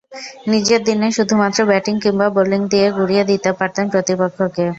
[0.47, 4.65] নিজের দিনে শুধুমাত্র ব্যাটিং কিংবা বোলিং দিয়ে গুঁড়িয়ে দিতে পারতেন প্রতিপক্ষকে।